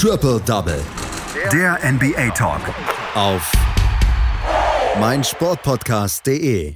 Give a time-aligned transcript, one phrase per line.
[0.00, 0.80] Triple Double.
[1.52, 2.60] Der NBA Talk.
[3.16, 3.50] Auf
[5.00, 6.74] meinsportpodcast.de.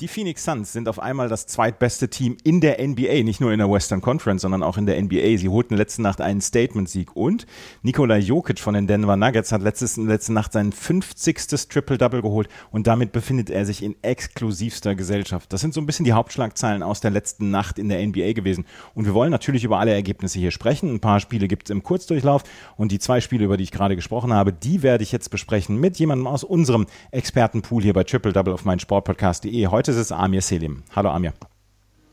[0.00, 3.58] Die Phoenix Suns sind auf einmal das zweitbeste Team in der NBA, nicht nur in
[3.58, 5.38] der Western Conference, sondern auch in der NBA.
[5.38, 7.48] Sie holten letzte Nacht einen Statement-Sieg und
[7.82, 11.68] Nikola Jokic von den Denver Nuggets hat letztes, letzte Nacht sein 50.
[11.68, 15.52] Triple-Double geholt und damit befindet er sich in exklusivster Gesellschaft.
[15.52, 18.66] Das sind so ein bisschen die Hauptschlagzeilen aus der letzten Nacht in der NBA gewesen.
[18.94, 20.94] Und wir wollen natürlich über alle Ergebnisse hier sprechen.
[20.94, 22.44] Ein paar Spiele gibt es im Kurzdurchlauf
[22.76, 25.80] und die zwei Spiele, über die ich gerade gesprochen habe, die werde ich jetzt besprechen
[25.80, 29.66] mit jemandem aus unserem Expertenpool hier bei Triple Double auf meinsportpodcast.de.
[29.66, 30.82] Heute Heute ist es Amir Selim.
[30.94, 31.32] Hallo Amir.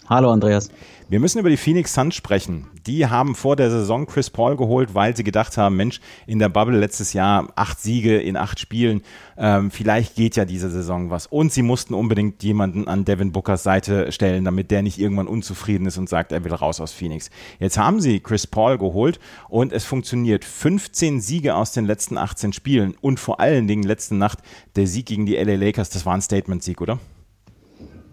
[0.07, 0.71] Hallo Andreas.
[1.09, 2.67] Wir müssen über die Phoenix Suns sprechen.
[2.88, 6.48] Die haben vor der Saison Chris Paul geholt, weil sie gedacht haben, Mensch, in der
[6.48, 9.01] Bubble letztes Jahr acht Siege in acht Spielen,
[9.38, 11.27] ähm, vielleicht geht ja diese Saison was.
[11.27, 15.85] Und sie mussten unbedingt jemanden an Devin Bookers Seite stellen, damit der nicht irgendwann unzufrieden
[15.85, 17.29] ist und sagt, er will raus aus Phoenix.
[17.59, 20.45] Jetzt haben sie Chris Paul geholt und es funktioniert.
[20.45, 24.39] 15 Siege aus den letzten 18 Spielen und vor allen Dingen letzte Nacht
[24.77, 26.99] der Sieg gegen die LA Lakers, das war ein Statement-Sieg, oder?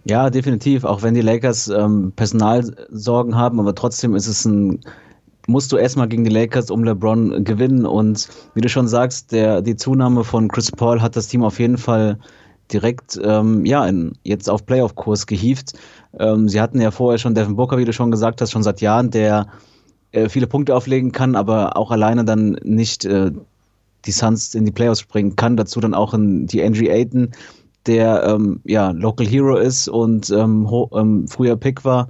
[0.05, 0.85] Ja, definitiv.
[0.85, 4.81] Auch wenn die Lakers ähm, Personalsorgen haben, aber trotzdem ist es ein,
[5.47, 7.87] musst du erstmal gegen die Lakers um LeBron gewinnen.
[7.87, 11.61] Und wie du schon sagst, der, die Zunahme von Chris Paul hat das Team auf
[11.61, 12.19] jeden Fall
[12.73, 15.75] direkt ähm, ja, in, jetzt auf Playoff-Kurs gehievt.
[16.19, 18.81] Ähm, sie hatten ja vorher schon Devin Booker, wie du schon gesagt hast, schon seit
[18.81, 19.47] Jahren, der
[20.11, 23.31] äh, viele Punkte auflegen kann, aber auch alleine dann nicht äh,
[24.05, 25.57] die Suns in die Playoffs bringen kann.
[25.57, 27.31] Dazu dann auch in die Andrew Ayton,
[27.87, 32.09] der ähm, ja Local Hero ist und ähm, ähm, früher Pick war.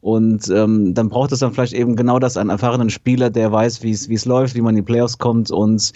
[0.00, 3.82] Und ähm, dann braucht es dann vielleicht eben genau das, einen erfahrenen Spieler, der weiß,
[3.82, 5.92] wie es läuft, wie man in die Playoffs kommt und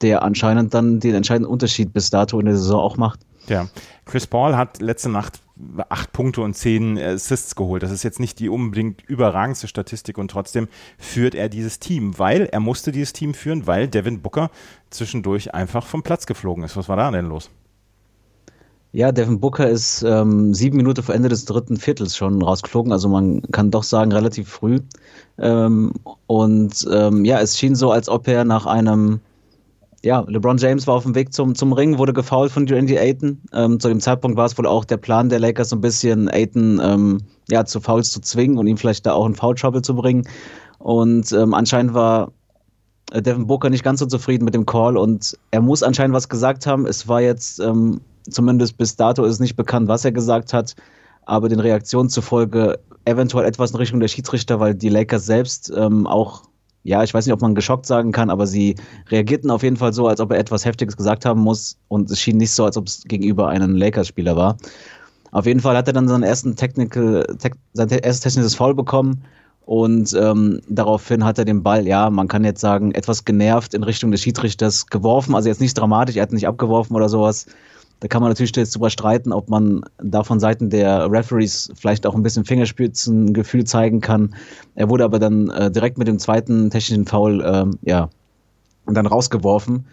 [0.00, 3.20] der anscheinend dann den entscheidenden Unterschied bis dato in der Saison auch macht.
[3.46, 3.68] Ja,
[4.06, 5.40] Chris Paul hat letzte Nacht
[5.88, 7.82] acht Punkte und zehn Assists geholt.
[7.82, 12.46] Das ist jetzt nicht die unbedingt überragendste Statistik und trotzdem führt er dieses Team, weil
[12.46, 14.50] er musste dieses Team führen, weil Devin Booker
[14.90, 16.76] zwischendurch einfach vom Platz geflogen ist.
[16.76, 17.50] Was war da denn los?
[18.94, 23.08] Ja, Devin Booker ist ähm, sieben Minuten vor Ende des dritten Viertels schon rausgeflogen, also
[23.08, 24.78] man kann doch sagen relativ früh.
[25.36, 25.94] Ähm,
[26.28, 29.18] und ähm, ja, es schien so, als ob er nach einem,
[30.04, 33.40] ja, LeBron James war auf dem Weg zum, zum Ring, wurde gefoult von Randy Ayton.
[33.52, 36.28] Ähm, zu dem Zeitpunkt war es wohl auch der Plan der Lakers, so ein bisschen
[36.28, 37.18] Ayton ähm,
[37.50, 40.22] ja, zu Fouls zu zwingen und ihm vielleicht da auch in Foul Trouble zu bringen.
[40.78, 42.30] Und ähm, anscheinend war
[43.10, 46.28] äh, Devin Booker nicht ganz so zufrieden mit dem Call und er muss anscheinend was
[46.28, 46.86] gesagt haben.
[46.86, 50.74] Es war jetzt ähm, Zumindest bis dato ist nicht bekannt, was er gesagt hat.
[51.26, 56.06] Aber den Reaktionen zufolge eventuell etwas in Richtung der Schiedsrichter, weil die Lakers selbst ähm,
[56.06, 56.42] auch,
[56.82, 58.74] ja, ich weiß nicht, ob man geschockt sagen kann, aber sie
[59.08, 61.78] reagierten auf jeden Fall so, als ob er etwas Heftiges gesagt haben muss.
[61.88, 64.56] Und es schien nicht so, als ob es gegenüber einem Lakers-Spieler war.
[65.32, 69.24] Auf jeden Fall hat er dann seinen ersten Technical, te sein erstes technisches Foul bekommen.
[69.66, 73.82] Und ähm, daraufhin hat er den Ball, ja, man kann jetzt sagen, etwas genervt in
[73.82, 75.34] Richtung des Schiedsrichters geworfen.
[75.34, 77.46] Also jetzt nicht dramatisch, er hat nicht abgeworfen oder sowas.
[78.00, 82.06] Da kann man natürlich jetzt drüber streiten, ob man da von Seiten der Referees vielleicht
[82.06, 84.34] auch ein bisschen Fingerspitzengefühl zeigen kann.
[84.74, 88.10] Er wurde aber dann äh, direkt mit dem zweiten technischen Foul, äh, ja,
[88.86, 89.86] dann rausgeworfen.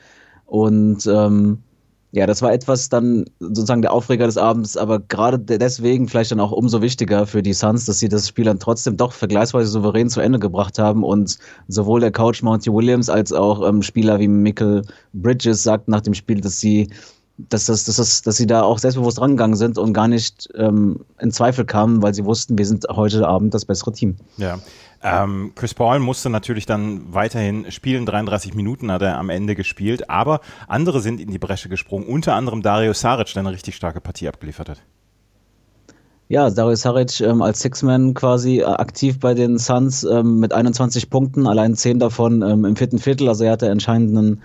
[0.46, 1.60] Und ähm,
[2.14, 6.42] ja, das war etwas dann sozusagen der Aufreger des Abends, aber gerade deswegen vielleicht dann
[6.42, 10.10] auch umso wichtiger für die Suns, dass sie das Spiel dann trotzdem doch vergleichsweise souverän
[10.10, 11.40] zu Ende gebracht haben und
[11.70, 14.82] sowohl der Coach Monty Williams als auch ähm, Spieler wie Michael
[15.14, 16.90] Bridges sagten nach dem Spiel, dass sie
[17.50, 21.06] dass, das, dass, das, dass sie da auch selbstbewusst rangegangen sind und gar nicht ähm,
[21.20, 24.18] in Zweifel kamen, weil sie wussten, wir sind heute Abend das bessere Team.
[24.38, 24.60] Ja.
[25.04, 28.06] Ähm, Chris Paul musste natürlich dann weiterhin spielen.
[28.06, 32.08] 33 Minuten hat er am Ende gespielt, aber andere sind in die Bresche gesprungen.
[32.08, 34.82] Unter anderem Dario Saric, der eine richtig starke Partie abgeliefert hat.
[36.32, 41.10] Ja, Dario Saric ähm, als Sixman quasi äh, aktiv bei den Suns ähm, mit 21
[41.10, 43.28] Punkten, allein 10 davon ähm, im vierten Viertel.
[43.28, 44.42] Also er hatte entscheidenden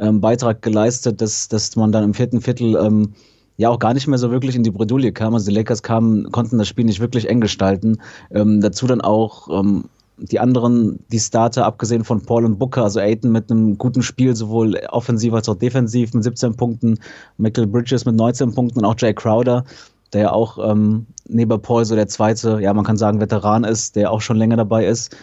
[0.00, 3.12] ähm, Beitrag geleistet, dass, dass man dann im vierten Viertel ähm,
[3.56, 5.34] ja auch gar nicht mehr so wirklich in die Bredouille kam.
[5.34, 7.98] Also die Lakers kamen, konnten das Spiel nicht wirklich eng gestalten.
[8.32, 9.84] Ähm, dazu dann auch ähm,
[10.16, 14.34] die anderen, die Starter, abgesehen von Paul und Booker, also Aiton mit einem guten Spiel,
[14.36, 16.98] sowohl offensiv als auch defensiv mit 17 Punkten,
[17.38, 19.64] Michael Bridges mit 19 Punkten und auch Jay Crowder,
[20.12, 23.96] der ja auch ähm, neben Paul so der zweite, ja, man kann sagen, Veteran ist,
[23.96, 25.16] der auch schon länger dabei ist.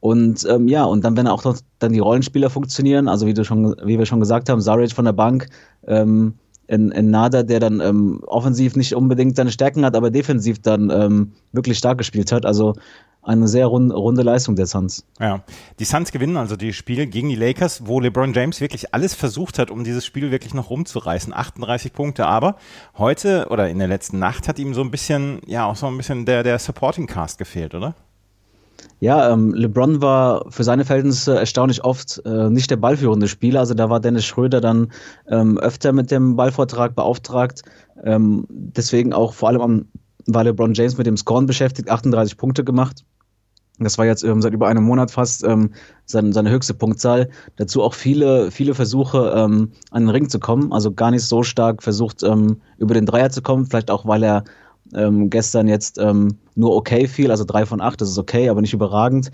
[0.00, 3.44] Und ähm, ja, und dann, wenn auch noch dann die Rollenspieler funktionieren, also wie du
[3.44, 5.48] schon, wie wir schon gesagt haben, Saric von der Bank,
[5.86, 6.34] ähm,
[6.68, 10.90] in, in Nada, der dann ähm, offensiv nicht unbedingt seine Stärken hat, aber defensiv dann
[10.90, 12.44] ähm, wirklich stark gespielt hat.
[12.44, 12.74] Also
[13.22, 15.04] eine sehr runde, runde Leistung der Suns.
[15.18, 15.42] Ja,
[15.78, 19.58] die Suns gewinnen also die Spiele gegen die Lakers, wo LeBron James wirklich alles versucht
[19.58, 21.34] hat, um dieses Spiel wirklich noch rumzureißen.
[21.34, 22.56] 38 Punkte, aber
[22.96, 25.96] heute oder in der letzten Nacht hat ihm so ein bisschen, ja, auch so ein
[25.96, 27.94] bisschen der, der Supporting Cast gefehlt, oder?
[29.00, 33.60] Ja, ähm, LeBron war für seine Verhältnisse erstaunlich oft äh, nicht der ballführende Spieler.
[33.60, 34.90] Also da war Dennis Schröder dann
[35.28, 37.62] ähm, öfter mit dem Ballvortrag beauftragt.
[38.02, 39.84] Ähm, deswegen auch vor allem am,
[40.26, 43.04] war LeBron James mit dem Scoren beschäftigt, 38 Punkte gemacht.
[43.78, 45.70] Das war jetzt ähm, seit über einem Monat fast ähm,
[46.04, 47.28] seine, seine höchste Punktzahl.
[47.56, 50.72] Dazu auch viele, viele Versuche, ähm, an den Ring zu kommen.
[50.72, 53.66] Also gar nicht so stark versucht, ähm, über den Dreier zu kommen.
[53.66, 54.42] Vielleicht auch, weil er
[54.94, 58.60] ähm, gestern jetzt ähm, nur okay fiel, also drei von acht, das ist okay, aber
[58.60, 59.30] nicht überragend.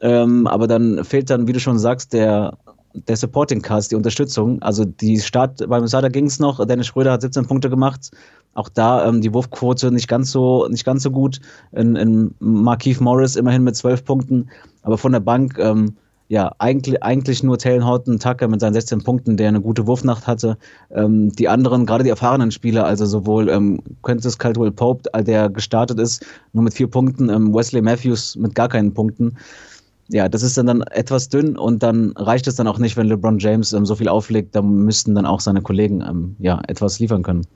[0.00, 2.56] Ähm, aber dann fehlt dann, wie du schon sagst, der,
[2.94, 4.62] der Supporting Cast, die Unterstützung.
[4.62, 8.10] Also die Start, beim Starter ging es noch, Dennis Schröder hat 17 Punkte gemacht.
[8.54, 11.40] Auch da ähm, die Wurfquote nicht ganz so, nicht ganz so gut.
[11.72, 14.50] In, in Markeith Morris immerhin mit 12 Punkten.
[14.82, 15.96] Aber von der Bank, ähm,
[16.28, 20.26] ja, eigentlich, eigentlich nur Taylor Horton Tucker mit seinen 16 Punkten, der eine gute Wurfnacht
[20.26, 20.58] hatte.
[20.90, 25.98] Ähm, die anderen, gerade die erfahrenen Spieler, also sowohl ähm, Quintus Caldwell Pope, der gestartet
[25.98, 29.38] ist, nur mit vier Punkten, ähm, Wesley Matthews mit gar keinen Punkten.
[30.10, 33.08] Ja, das ist dann, dann etwas dünn und dann reicht es dann auch nicht, wenn
[33.08, 36.98] LeBron James ähm, so viel auflegt, dann müssten dann auch seine Kollegen ähm, ja, etwas
[36.98, 37.46] liefern können.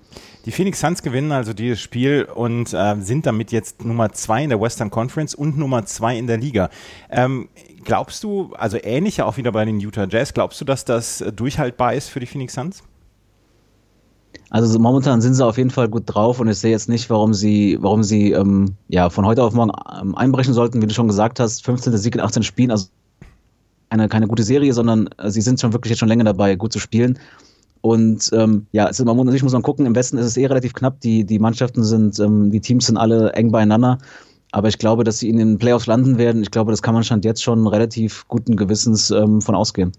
[0.44, 4.50] Die Phoenix Suns gewinnen also dieses Spiel und äh, sind damit jetzt Nummer zwei in
[4.50, 6.69] der Western Conference und Nummer zwei in der Liga.
[7.10, 7.49] Ähm,
[7.84, 11.22] glaubst du, also ähnlich ja auch wieder bei den Utah Jazz, glaubst du, dass das
[11.22, 12.82] äh, durchhaltbar ist für die Phoenix Suns?
[14.52, 17.32] Also momentan sind sie auf jeden Fall gut drauf und ich sehe jetzt nicht, warum
[17.32, 21.08] sie, warum sie ähm, ja, von heute auf morgen ähm, einbrechen sollten, wie du schon
[21.08, 21.96] gesagt hast, 15.
[21.96, 22.88] Sieg in 18 Spielen, also
[23.88, 26.70] eine, keine gute Serie, sondern äh, sie sind schon wirklich jetzt schon länger dabei, gut
[26.70, 27.19] zu spielen.
[27.81, 30.44] Und ähm, ja, es ist, man, muss, muss man gucken, im Westen ist es eh
[30.44, 31.00] relativ knapp.
[31.00, 33.96] Die, die Mannschaften sind, ähm, die Teams sind alle eng beieinander.
[34.50, 36.43] Aber ich glaube, dass sie in den Playoffs landen werden.
[36.43, 39.93] Ich glaube, das kann man stand jetzt schon relativ guten Gewissens ähm, von ausgehen.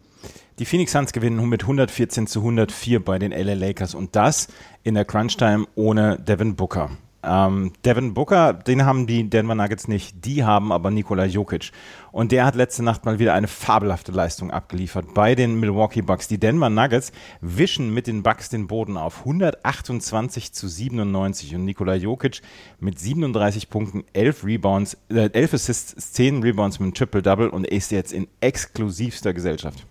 [0.59, 4.49] Die Phoenix Suns gewinnen mit 114 zu 104 bei den LA Lakers und das
[4.83, 6.91] in der Crunch Time ohne Devin Booker.
[7.23, 11.71] Ähm, Devin Booker, den haben die Denver Nuggets nicht, die haben aber Nikola Jokic.
[12.11, 16.27] Und der hat letzte Nacht mal wieder eine fabelhafte Leistung abgeliefert bei den Milwaukee Bucks.
[16.27, 21.95] Die Denver Nuggets wischen mit den Bucks den Boden auf 128 zu 97 und Nikola
[21.95, 22.41] Jokic
[22.79, 27.91] mit 37 Punkten, 11 Rebounds, äh, 11 Assists, 10 Rebounds mit einem Triple-Double und ist
[27.91, 29.87] jetzt in exklusivster Gesellschaft.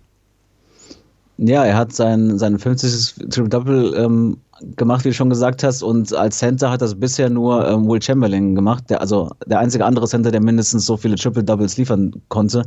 [1.37, 3.29] Ja, er hat sein, sein 50.
[3.29, 4.37] Triple-Double ähm,
[4.75, 5.81] gemacht, wie du schon gesagt hast.
[5.81, 9.83] Und als Center hat das bisher nur ähm, Will Chamberlain gemacht, der, also der einzige
[9.85, 12.63] andere Center, der mindestens so viele Triple-Doubles liefern konnte.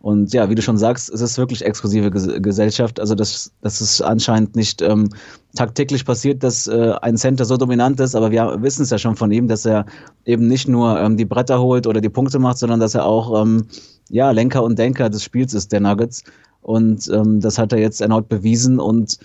[0.00, 3.00] Und ja, wie du schon sagst, es ist wirklich exklusive Gesellschaft.
[3.00, 5.08] Also das, das ist anscheinend nicht ähm,
[5.56, 9.16] tagtäglich passiert, dass äh, ein Center so dominant ist, aber wir wissen es ja schon
[9.16, 9.84] von ihm, dass er
[10.24, 13.42] eben nicht nur ähm, die Bretter holt oder die Punkte macht, sondern dass er auch
[13.42, 13.66] ähm,
[14.08, 16.22] ja, Lenker und Denker des Spiels ist, der Nuggets.
[16.66, 19.20] Und ähm, das hat er jetzt erneut bewiesen und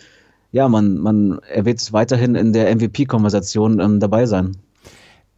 [0.52, 4.58] ja, man, man, er wird weiterhin in der MVP-Konversation ähm, dabei sein.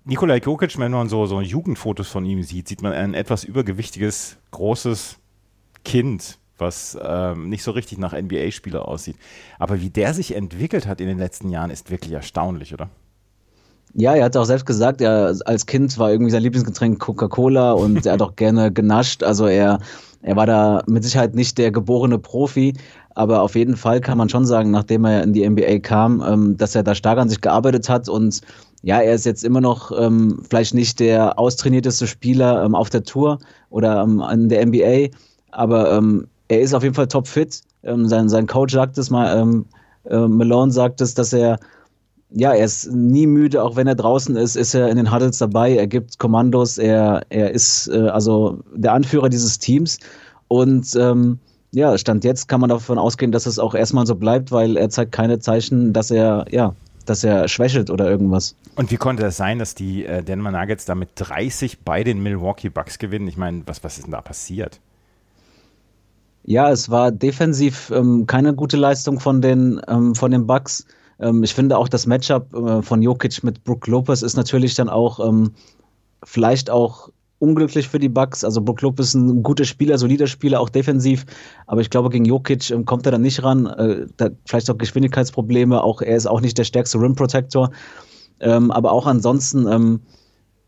[0.03, 4.35] Nikola Jokic, wenn man so, so Jugendfotos von ihm sieht, sieht man ein etwas übergewichtiges,
[4.51, 5.15] großes
[5.85, 9.15] Kind, was ähm, nicht so richtig nach NBA-Spieler aussieht.
[9.57, 12.89] Aber wie der sich entwickelt hat in den letzten Jahren, ist wirklich erstaunlich, oder?
[13.93, 18.05] Ja, er hat auch selbst gesagt, er als Kind war irgendwie sein Lieblingsgetränk Coca-Cola und
[18.05, 19.23] er hat auch gerne genascht.
[19.23, 19.79] Also er,
[20.23, 22.73] er war da mit Sicherheit nicht der geborene Profi,
[23.13, 26.57] aber auf jeden Fall kann man schon sagen, nachdem er in die NBA kam, ähm,
[26.57, 28.41] dass er da stark an sich gearbeitet hat und
[28.81, 33.03] ja, er ist jetzt immer noch ähm, vielleicht nicht der austrainierteste Spieler ähm, auf der
[33.03, 33.39] Tour
[33.69, 35.15] oder in der NBA,
[35.51, 36.01] aber
[36.47, 37.61] er ist auf jeden Fall topfit.
[37.83, 39.63] Sein, sein Coach sagt es mal,
[40.09, 41.59] äh, Malone sagt es, dass er
[42.35, 45.37] ja, er ist nie müde, auch wenn er draußen ist, ist er in den Huddles
[45.37, 49.99] dabei, er gibt Kommandos, er, er ist äh, also der Anführer dieses Teams
[50.47, 51.39] und ähm,
[51.71, 54.89] ja, Stand jetzt kann man davon ausgehen, dass es auch erstmal so bleibt, weil er
[54.89, 56.75] zeigt keine Zeichen, dass er, ja,
[57.05, 58.55] dass er schwächelt oder irgendwas.
[58.75, 62.69] Und wie konnte es sein, dass die äh, Denver Nuggets damit 30 bei den Milwaukee
[62.69, 63.27] Bucks gewinnen?
[63.27, 64.79] Ich meine, was, was ist denn da passiert?
[66.45, 70.85] Ja, es war defensiv ähm, keine gute Leistung von den, ähm, von den Bucks.
[71.23, 74.89] Ähm, ich finde auch das Matchup äh, von Jokic mit Brook Lopez ist natürlich dann
[74.89, 75.51] auch ähm,
[76.23, 78.43] vielleicht auch unglücklich für die Bucks.
[78.43, 81.25] Also Brook Lopez ist ein guter Spieler, solider Spieler, auch defensiv.
[81.67, 83.65] Aber ich glaube, gegen Jokic ähm, kommt er dann nicht ran.
[83.65, 85.83] Äh, da, vielleicht auch Geschwindigkeitsprobleme.
[85.83, 87.71] Auch er ist auch nicht der stärkste Rim Protector.
[88.39, 90.01] Ähm, aber auch ansonsten, ähm,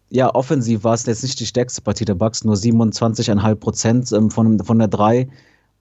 [0.09, 2.43] ja, offensiv war es jetzt nicht die stärkste Partie der Bucks.
[2.43, 5.27] Nur 27,5 Prozent ähm, von, von der 3.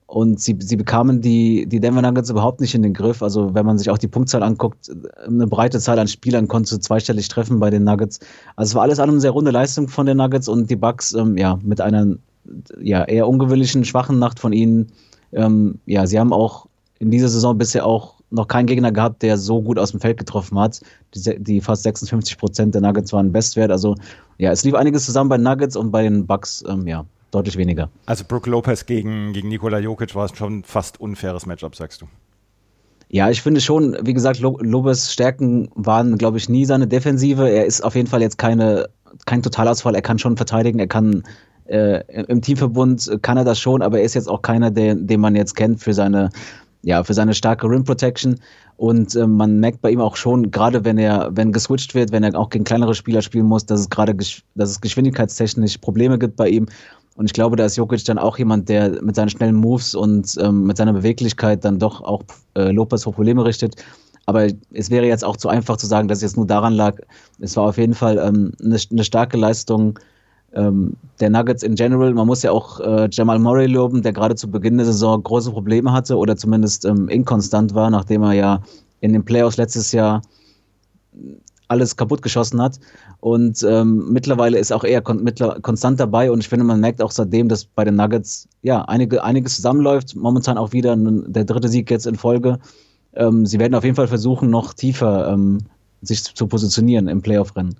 [0.07, 3.23] Und sie, sie bekamen die, die Denver Nuggets überhaupt nicht in den Griff.
[3.23, 4.91] Also wenn man sich auch die Punktzahl anguckt,
[5.25, 8.19] eine breite Zahl an Spielern konnte zweistellig treffen bei den Nuggets.
[8.55, 11.37] Also es war alles eine sehr runde Leistung von den Nuggets und die Bucks, ähm,
[11.37, 12.15] ja, mit einer
[12.79, 14.91] ja, eher ungewöhnlichen, schwachen Nacht von ihnen.
[15.33, 16.67] Ähm, ja, sie haben auch
[16.99, 20.17] in dieser Saison bisher auch noch keinen Gegner gehabt, der so gut aus dem Feld
[20.17, 20.81] getroffen hat.
[21.15, 23.71] Die, die fast 56 Prozent der Nuggets waren Bestwert.
[23.71, 23.95] Also
[24.37, 27.89] ja, es lief einiges zusammen bei Nuggets und bei den Bucks, ähm, ja, deutlich weniger.
[28.05, 32.07] Also Brook Lopez gegen, gegen Nikola Jokic war schon fast unfaires Matchup, sagst du?
[33.09, 37.47] Ja, ich finde schon, wie gesagt, Lopez Stärken waren, glaube ich, nie seine Defensive.
[37.47, 38.89] Er ist auf jeden Fall jetzt keine,
[39.25, 39.95] kein Totalausfall.
[39.95, 41.23] Er kann schon verteidigen, er kann
[41.65, 45.19] äh, im Teamverbund kann er das schon, aber er ist jetzt auch keiner, den, den
[45.19, 46.29] man jetzt kennt für seine,
[46.83, 48.39] ja, für seine starke Rim Protection.
[48.77, 52.23] Und äh, man merkt bei ihm auch schon, gerade wenn er, wenn geswitcht wird, wenn
[52.23, 56.35] er auch gegen kleinere Spieler spielen muss, dass es gerade, dass es geschwindigkeitstechnisch Probleme gibt
[56.35, 56.67] bei ihm.
[57.15, 60.37] Und ich glaube, da ist Jokic dann auch jemand, der mit seinen schnellen Moves und
[60.41, 62.23] ähm, mit seiner Beweglichkeit dann doch auch
[62.55, 63.75] äh, Lopez vor Probleme richtet.
[64.25, 66.97] Aber es wäre jetzt auch zu einfach zu sagen, dass es jetzt nur daran lag.
[67.39, 69.97] Es war auf jeden Fall ähm, eine, eine starke Leistung
[70.53, 72.13] ähm, der Nuggets in general.
[72.13, 75.51] Man muss ja auch äh, Jamal Murray loben, der gerade zu Beginn der Saison große
[75.51, 78.61] Probleme hatte oder zumindest ähm, inkonstant war, nachdem er ja
[79.01, 80.21] in den Playoffs letztes Jahr
[81.67, 82.79] alles kaputt geschossen hat.
[83.19, 85.25] Und ähm, mittlerweile ist auch er kon
[85.61, 89.23] konstant dabei und ich finde, man merkt auch seitdem, dass bei den Nuggets ja einige,
[89.23, 90.15] einiges zusammenläuft.
[90.15, 92.59] Momentan auch wieder der dritte Sieg jetzt in Folge.
[93.13, 95.59] Ähm, sie werden auf jeden Fall versuchen, noch tiefer ähm,
[96.01, 97.75] sich zu positionieren im Playoff-Rennen.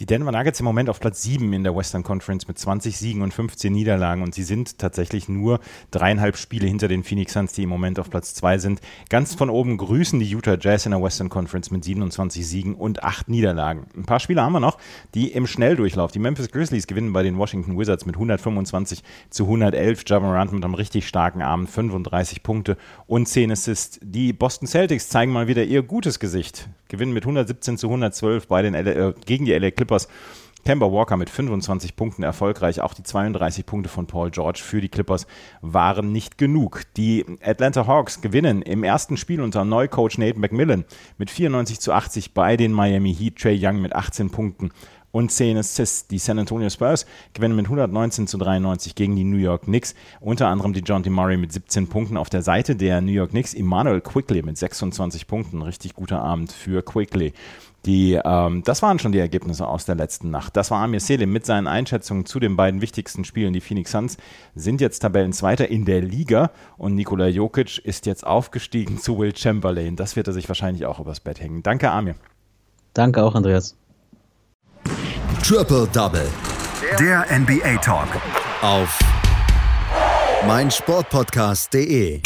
[0.00, 3.20] Die Denver Nuggets im Moment auf Platz 7 in der Western Conference mit 20 Siegen
[3.20, 7.64] und 15 Niederlagen und sie sind tatsächlich nur dreieinhalb Spiele hinter den Phoenix Suns, die
[7.64, 8.80] im Moment auf Platz 2 sind.
[9.10, 13.04] Ganz von oben grüßen die Utah Jazz in der Western Conference mit 27 Siegen und
[13.04, 13.88] 8 Niederlagen.
[13.94, 14.78] Ein paar Spiele haben wir noch,
[15.14, 16.12] die im Schnelldurchlauf.
[16.12, 20.04] Die Memphis Grizzlies gewinnen bei den Washington Wizards mit 125 zu 111.
[20.06, 24.00] Jamarant mit einem richtig starken Abend, 35 Punkte und 10 Assists.
[24.02, 28.60] Die Boston Celtics zeigen mal wieder ihr gutes Gesicht gewinnen mit 117 zu 112 bei
[28.60, 29.89] den LA, äh, gegen die LA Clippers.
[30.64, 32.80] Kemba Walker mit 25 Punkten erfolgreich.
[32.80, 35.26] Auch die 32 Punkte von Paul George für die Clippers
[35.62, 36.82] waren nicht genug.
[36.96, 40.84] Die Atlanta Hawks gewinnen im ersten Spiel unter Neucoach Nate McMillan
[41.18, 43.36] mit 94 zu 80 bei den Miami Heat.
[43.36, 44.70] Trey Young mit 18 Punkten
[45.12, 46.06] und 10 Assists.
[46.08, 49.94] Die San Antonio Spurs gewinnen mit 119 zu 93 gegen die New York Knicks.
[50.20, 51.02] Unter anderem die John.
[51.08, 53.54] Murray mit 17 Punkten auf der Seite der New York Knicks.
[53.54, 55.62] Emmanuel Quickly mit 26 Punkten.
[55.62, 57.32] Richtig guter Abend für Quickly.
[57.86, 60.56] Die, ähm, das waren schon die Ergebnisse aus der letzten Nacht.
[60.56, 63.52] Das war Amir Selim mit seinen Einschätzungen zu den beiden wichtigsten Spielen.
[63.52, 64.18] Die Phoenix Suns
[64.54, 69.96] sind jetzt Tabellenzweiter in der Liga und Nikola Jokic ist jetzt aufgestiegen zu Will Chamberlain.
[69.96, 71.62] Das wird er sich wahrscheinlich auch übers Bett hängen.
[71.62, 72.16] Danke, Amir.
[72.92, 73.76] Danke auch, Andreas.
[75.42, 76.28] Triple Double.
[76.98, 78.08] Der NBA Talk.
[78.62, 78.98] Auf
[80.46, 82.20] meinsportpodcast.de.